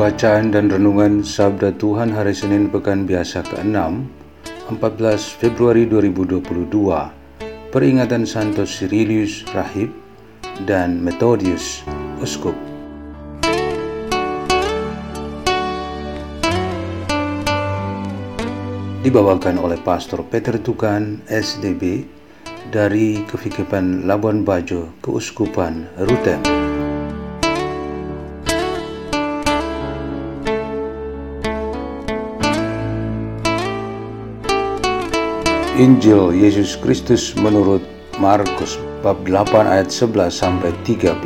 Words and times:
Bacaan 0.00 0.48
dan 0.48 0.72
Renungan 0.72 1.20
Sabda 1.20 1.76
Tuhan 1.76 2.16
Hari 2.16 2.32
Senin 2.32 2.72
Pekan 2.72 3.04
Biasa 3.04 3.44
ke-6 3.44 3.76
14 4.72 4.80
Februari 5.36 5.84
2022 5.84 6.40
Peringatan 7.68 8.24
Santos 8.24 8.80
Cyrilius 8.80 9.44
Rahib 9.52 9.92
dan 10.64 11.04
Methodius 11.04 11.84
Uskup 12.16 12.56
Dibawakan 19.04 19.60
oleh 19.60 19.76
Pastor 19.84 20.24
Peter 20.24 20.56
Tukan 20.56 21.28
SDB 21.28 22.08
dari 22.72 23.20
Kevikepan 23.28 24.08
Labuan 24.08 24.48
Bajo 24.48 24.96
Keuskupan 25.04 25.92
Rutem. 26.00 26.69
Injil 35.80 36.36
Yesus 36.36 36.76
Kristus 36.76 37.32
menurut 37.40 37.80
Markus 38.20 38.76
bab 39.00 39.24
8 39.24 39.64
ayat 39.64 39.88
11 39.88 40.28
sampai 40.28 40.76
13. 40.84 41.16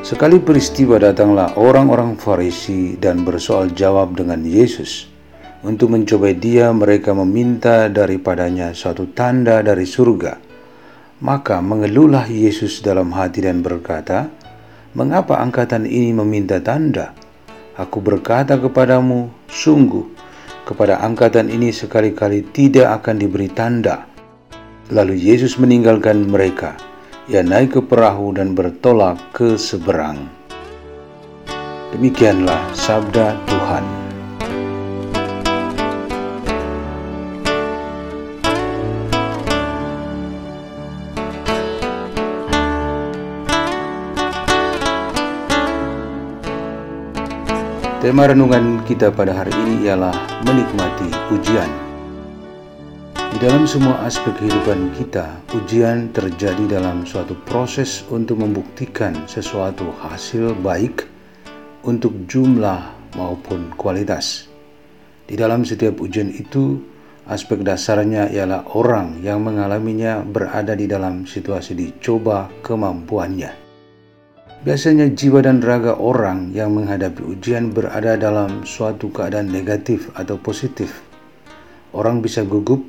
Sekali 0.00 0.40
peristiwa 0.40 0.96
datanglah 0.96 1.52
orang-orang 1.60 2.16
Farisi 2.16 2.96
dan 2.96 3.20
bersoal 3.28 3.68
jawab 3.76 4.16
dengan 4.16 4.40
Yesus. 4.48 5.12
Untuk 5.60 5.92
mencobai 5.92 6.32
dia 6.32 6.72
mereka 6.72 7.12
meminta 7.12 7.92
daripadanya 7.92 8.72
suatu 8.72 9.12
tanda 9.12 9.60
dari 9.60 9.84
surga. 9.84 10.40
Maka 11.20 11.60
mengeluhlah 11.60 12.32
Yesus 12.32 12.80
dalam 12.80 13.12
hati 13.12 13.44
dan 13.44 13.60
berkata, 13.60 14.32
Mengapa 14.96 15.36
angkatan 15.36 15.84
ini 15.84 16.16
meminta 16.16 16.64
tanda? 16.64 17.12
Aku 17.76 18.00
berkata 18.00 18.56
kepadamu, 18.56 19.28
sungguh 19.52 20.23
kepada 20.64 21.00
angkatan 21.04 21.52
ini 21.52 21.70
sekali-kali 21.70 22.44
tidak 22.52 23.00
akan 23.00 23.20
diberi 23.20 23.48
tanda. 23.52 24.08
Lalu 24.92 25.16
Yesus 25.16 25.56
meninggalkan 25.60 26.28
mereka. 26.28 26.76
Ia 27.24 27.40
naik 27.40 27.76
ke 27.76 27.80
perahu 27.80 28.36
dan 28.36 28.52
bertolak 28.52 29.16
ke 29.32 29.56
seberang. 29.56 30.28
Demikianlah 31.96 32.74
sabda 32.76 33.38
Tema 48.04 48.28
renungan 48.28 48.84
kita 48.84 49.08
pada 49.08 49.32
hari 49.32 49.48
ini 49.64 49.88
ialah 49.88 50.12
menikmati 50.44 51.08
ujian. 51.32 51.72
Di 53.16 53.40
dalam 53.40 53.64
semua 53.64 54.04
aspek 54.04 54.28
kehidupan 54.36 54.92
kita, 54.92 55.40
ujian 55.56 56.12
terjadi 56.12 56.68
dalam 56.68 57.08
suatu 57.08 57.32
proses 57.48 58.04
untuk 58.12 58.44
membuktikan 58.44 59.24
sesuatu 59.24 59.88
hasil 60.04 60.52
baik 60.60 61.08
untuk 61.88 62.28
jumlah 62.28 62.92
maupun 63.16 63.72
kualitas. 63.80 64.52
Di 65.24 65.40
dalam 65.40 65.64
setiap 65.64 65.96
ujian 66.04 66.28
itu, 66.28 66.84
aspek 67.24 67.64
dasarnya 67.64 68.28
ialah 68.28 68.68
orang 68.76 69.24
yang 69.24 69.40
mengalaminya 69.40 70.20
berada 70.20 70.76
di 70.76 70.84
dalam 70.84 71.24
situasi 71.24 71.72
dicoba 71.72 72.52
kemampuannya. 72.60 73.63
Biasanya 74.64 75.12
jiwa 75.12 75.44
dan 75.44 75.60
raga 75.60 76.00
orang 76.00 76.48
yang 76.56 76.72
menghadapi 76.72 77.20
ujian 77.20 77.68
berada 77.68 78.16
dalam 78.16 78.64
suatu 78.64 79.12
keadaan 79.12 79.52
negatif 79.52 80.08
atau 80.16 80.40
positif. 80.40 81.04
Orang 81.92 82.24
bisa 82.24 82.48
gugup, 82.48 82.80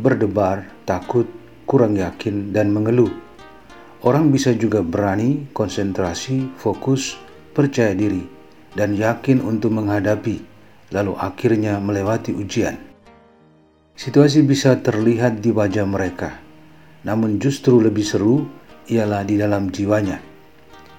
berdebar, 0.00 0.64
takut, 0.88 1.28
kurang 1.68 2.00
yakin, 2.00 2.56
dan 2.56 2.72
mengeluh. 2.72 3.12
Orang 4.00 4.32
bisa 4.32 4.56
juga 4.56 4.80
berani, 4.80 5.44
konsentrasi, 5.52 6.56
fokus, 6.56 7.20
percaya 7.52 7.92
diri, 7.92 8.24
dan 8.72 8.96
yakin 8.96 9.44
untuk 9.44 9.76
menghadapi, 9.76 10.40
lalu 10.88 11.20
akhirnya 11.20 11.76
melewati 11.84 12.32
ujian. 12.32 12.80
Situasi 13.92 14.40
bisa 14.40 14.80
terlihat 14.80 15.44
di 15.44 15.52
wajah 15.52 15.84
mereka, 15.84 16.40
namun 17.04 17.36
justru 17.36 17.76
lebih 17.76 18.08
seru 18.08 18.48
ialah 18.88 19.20
di 19.28 19.36
dalam 19.36 19.68
jiwanya 19.68 20.29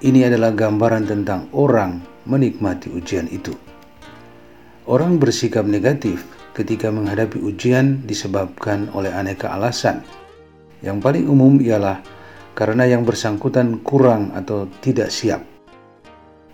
ini 0.00 0.24
adalah 0.24 0.56
gambaran 0.56 1.04
tentang 1.04 1.52
orang 1.52 2.00
menikmati 2.24 2.88
ujian 2.88 3.28
itu. 3.28 3.52
Orang 4.88 5.20
bersikap 5.20 5.68
negatif 5.68 6.24
ketika 6.56 6.88
menghadapi 6.88 7.36
ujian 7.36 8.00
disebabkan 8.08 8.88
oleh 8.96 9.12
aneka 9.12 9.52
alasan. 9.52 10.00
Yang 10.80 10.98
paling 11.04 11.24
umum 11.28 11.60
ialah 11.60 12.00
karena 12.56 12.88
yang 12.88 13.04
bersangkutan 13.04 13.84
kurang 13.84 14.32
atau 14.32 14.66
tidak 14.80 15.12
siap. 15.12 15.44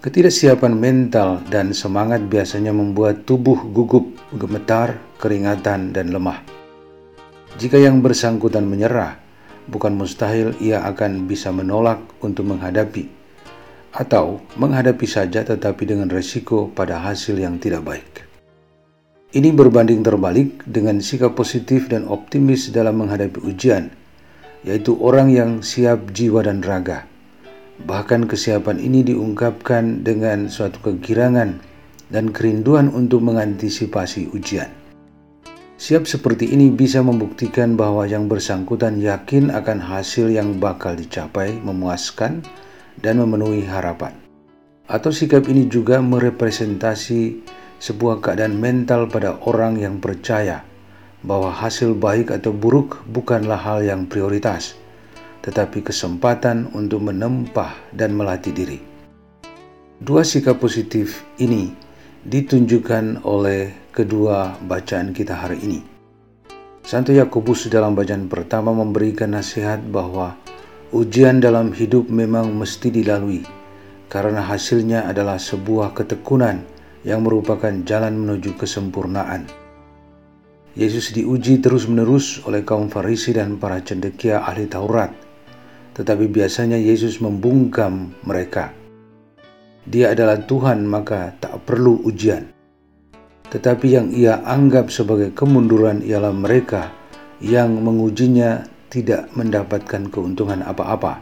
Ketidaksiapan 0.02 0.74
mental 0.76 1.42
dan 1.48 1.70
semangat 1.70 2.26
biasanya 2.26 2.70
membuat 2.70 3.26
tubuh 3.26 3.58
gugup, 3.72 4.06
gemetar, 4.36 4.98
keringatan, 5.18 5.90
dan 5.94 6.12
lemah. 6.12 6.42
Jika 7.56 7.80
yang 7.80 8.04
bersangkutan 8.04 8.68
menyerah, 8.68 9.16
bukan 9.70 9.96
mustahil 9.96 10.52
ia 10.60 10.84
akan 10.84 11.24
bisa 11.24 11.50
menolak 11.50 11.98
untuk 12.20 12.46
menghadapi 12.52 13.15
atau 13.94 14.42
menghadapi 14.58 15.04
saja 15.04 15.46
tetapi 15.46 15.86
dengan 15.86 16.08
resiko 16.10 16.70
pada 16.70 16.98
hasil 17.02 17.38
yang 17.38 17.60
tidak 17.60 17.86
baik. 17.86 18.26
Ini 19.36 19.52
berbanding 19.52 20.00
terbalik 20.00 20.64
dengan 20.64 21.02
sikap 21.02 21.36
positif 21.36 21.92
dan 21.92 22.08
optimis 22.08 22.72
dalam 22.72 23.04
menghadapi 23.04 23.42
ujian, 23.44 23.92
yaitu 24.64 24.96
orang 24.96 25.28
yang 25.28 25.50
siap 25.60 26.14
jiwa 26.16 26.46
dan 26.46 26.64
raga. 26.64 27.04
Bahkan 27.84 28.24
kesiapan 28.24 28.80
ini 28.80 29.04
diungkapkan 29.04 30.00
dengan 30.00 30.48
suatu 30.48 30.80
kegirangan 30.80 31.60
dan 32.08 32.32
kerinduan 32.32 32.88
untuk 32.88 33.20
mengantisipasi 33.26 34.32
ujian. 34.32 34.72
Siap 35.76 36.08
seperti 36.08 36.56
ini 36.56 36.72
bisa 36.72 37.04
membuktikan 37.04 37.76
bahwa 37.76 38.08
yang 38.08 38.32
bersangkutan 38.32 38.96
yakin 38.96 39.52
akan 39.52 39.76
hasil 39.76 40.32
yang 40.32 40.56
bakal 40.56 40.96
dicapai 40.96 41.52
memuaskan 41.60 42.40
dan 43.00 43.20
memenuhi 43.20 43.64
harapan. 43.66 44.16
Atau 44.86 45.10
sikap 45.10 45.50
ini 45.50 45.66
juga 45.66 45.98
merepresentasi 45.98 47.42
sebuah 47.82 48.22
keadaan 48.22 48.56
mental 48.56 49.10
pada 49.10 49.36
orang 49.44 49.76
yang 49.76 49.98
percaya 49.98 50.62
bahwa 51.26 51.50
hasil 51.50 51.98
baik 51.98 52.30
atau 52.30 52.54
buruk 52.54 53.02
bukanlah 53.10 53.58
hal 53.58 53.82
yang 53.82 54.06
prioritas, 54.06 54.78
tetapi 55.42 55.82
kesempatan 55.82 56.70
untuk 56.72 57.02
menempah 57.02 57.74
dan 57.90 58.14
melatih 58.14 58.54
diri. 58.54 58.78
Dua 59.98 60.22
sikap 60.22 60.62
positif 60.62 61.24
ini 61.42 61.72
ditunjukkan 62.22 63.26
oleh 63.26 63.90
kedua 63.90 64.54
bacaan 64.60 65.10
kita 65.10 65.34
hari 65.34 65.58
ini. 65.64 65.80
Santo 66.86 67.10
Yakobus 67.10 67.66
dalam 67.66 67.98
bacaan 67.98 68.30
pertama 68.30 68.70
memberikan 68.70 69.34
nasihat 69.34 69.82
bahwa 69.90 70.38
Ujian 70.94 71.42
dalam 71.42 71.74
hidup 71.74 72.06
memang 72.06 72.54
mesti 72.54 72.94
dilalui, 72.94 73.42
karena 74.06 74.38
hasilnya 74.38 75.10
adalah 75.10 75.34
sebuah 75.34 75.98
ketekunan 75.98 76.62
yang 77.02 77.26
merupakan 77.26 77.74
jalan 77.82 78.14
menuju 78.14 78.54
kesempurnaan. 78.54 79.50
Yesus 80.78 81.10
diuji 81.10 81.58
terus-menerus 81.58 82.44
oleh 82.46 82.62
kaum 82.62 82.86
Farisi 82.86 83.34
dan 83.34 83.58
para 83.58 83.82
cendekia 83.82 84.46
ahli 84.46 84.70
Taurat, 84.70 85.10
tetapi 85.98 86.30
biasanya 86.30 86.78
Yesus 86.78 87.18
membungkam 87.18 88.14
mereka. 88.22 88.70
Dia 89.90 90.14
adalah 90.14 90.38
Tuhan, 90.38 90.86
maka 90.86 91.34
tak 91.42 91.66
perlu 91.66 91.98
ujian. 92.06 92.46
Tetapi 93.50 93.86
yang 93.90 94.14
ia 94.14 94.38
anggap 94.46 94.90
sebagai 94.94 95.34
kemunduran 95.34 95.98
ialah 96.02 96.34
mereka 96.34 96.94
yang 97.42 97.74
mengujinya 97.82 98.75
tidak 98.88 99.30
mendapatkan 99.34 100.08
keuntungan 100.10 100.62
apa-apa. 100.62 101.18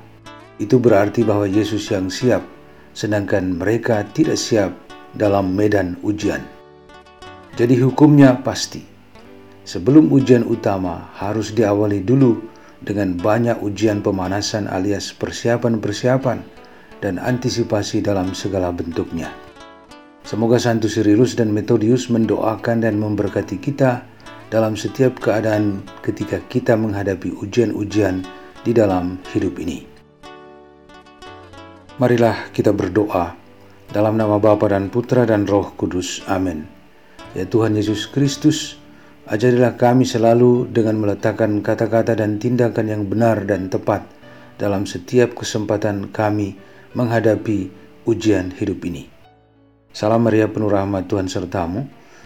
Itu 0.61 0.78
berarti 0.78 1.26
bahwa 1.26 1.49
Yesus 1.49 1.90
yang 1.90 2.12
siap, 2.12 2.44
sedangkan 2.94 3.58
mereka 3.58 4.06
tidak 4.14 4.38
siap 4.38 4.70
dalam 5.16 5.55
medan 5.55 5.99
ujian. 6.06 6.43
Jadi 7.55 7.78
hukumnya 7.82 8.38
pasti. 8.43 8.82
Sebelum 9.64 10.12
ujian 10.12 10.44
utama 10.44 11.08
harus 11.16 11.56
diawali 11.56 12.05
dulu 12.05 12.37
dengan 12.84 13.16
banyak 13.16 13.64
ujian 13.64 14.05
pemanasan 14.05 14.69
alias 14.69 15.17
persiapan-persiapan 15.17 16.44
dan 17.00 17.17
antisipasi 17.17 18.05
dalam 18.05 18.37
segala 18.37 18.69
bentuknya. 18.70 19.32
Semoga 20.25 20.56
Santo 20.60 20.88
Sirilus 20.88 21.37
dan 21.37 21.52
Metodius 21.52 22.08
mendoakan 22.12 22.84
dan 22.84 22.96
memberkati 23.00 23.60
kita 23.60 24.05
dalam 24.54 24.78
setiap 24.78 25.18
keadaan 25.18 25.82
ketika 25.98 26.38
kita 26.46 26.78
menghadapi 26.78 27.34
ujian-ujian 27.42 28.22
di 28.62 28.70
dalam 28.70 29.18
hidup 29.34 29.58
ini. 29.58 29.82
Marilah 31.98 32.54
kita 32.54 32.70
berdoa 32.70 33.34
dalam 33.90 34.14
nama 34.14 34.38
Bapa 34.38 34.70
dan 34.70 34.94
Putra 34.94 35.26
dan 35.26 35.50
Roh 35.50 35.74
Kudus. 35.74 36.22
Amin. 36.30 36.70
Ya 37.34 37.42
Tuhan 37.42 37.74
Yesus 37.74 38.06
Kristus, 38.06 38.78
ajarilah 39.26 39.74
kami 39.74 40.06
selalu 40.06 40.70
dengan 40.70 41.02
meletakkan 41.02 41.58
kata-kata 41.58 42.14
dan 42.14 42.38
tindakan 42.38 42.86
yang 42.86 43.02
benar 43.10 43.42
dan 43.42 43.66
tepat 43.66 44.06
dalam 44.54 44.86
setiap 44.86 45.34
kesempatan 45.34 46.14
kami 46.14 46.54
menghadapi 46.94 47.74
ujian 48.06 48.54
hidup 48.54 48.86
ini. 48.86 49.10
Salam 49.90 50.22
Maria 50.22 50.46
penuh 50.46 50.70
rahmat 50.70 51.10
Tuhan 51.10 51.26
sertamu 51.26 52.03